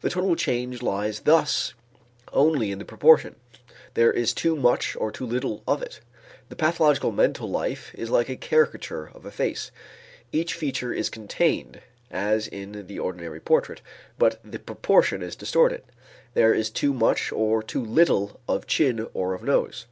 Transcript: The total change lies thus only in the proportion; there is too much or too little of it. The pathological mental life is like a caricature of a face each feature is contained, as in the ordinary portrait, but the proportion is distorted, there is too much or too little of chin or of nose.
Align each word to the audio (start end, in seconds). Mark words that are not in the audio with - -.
The 0.00 0.10
total 0.10 0.34
change 0.34 0.82
lies 0.82 1.20
thus 1.20 1.72
only 2.32 2.72
in 2.72 2.80
the 2.80 2.84
proportion; 2.84 3.36
there 3.94 4.12
is 4.12 4.32
too 4.32 4.56
much 4.56 4.96
or 4.96 5.12
too 5.12 5.24
little 5.24 5.62
of 5.68 5.82
it. 5.82 6.00
The 6.48 6.56
pathological 6.56 7.12
mental 7.12 7.48
life 7.48 7.92
is 7.94 8.10
like 8.10 8.28
a 8.28 8.34
caricature 8.34 9.06
of 9.14 9.24
a 9.24 9.30
face 9.30 9.70
each 10.32 10.54
feature 10.54 10.92
is 10.92 11.08
contained, 11.08 11.80
as 12.10 12.48
in 12.48 12.88
the 12.88 12.98
ordinary 12.98 13.38
portrait, 13.38 13.80
but 14.18 14.40
the 14.42 14.58
proportion 14.58 15.22
is 15.22 15.36
distorted, 15.36 15.84
there 16.34 16.52
is 16.52 16.70
too 16.70 16.92
much 16.92 17.30
or 17.30 17.62
too 17.62 17.84
little 17.84 18.40
of 18.48 18.66
chin 18.66 19.06
or 19.14 19.32
of 19.32 19.44
nose. 19.44 19.86